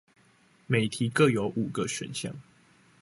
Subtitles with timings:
[0.65, 2.33] 每題各有五個選項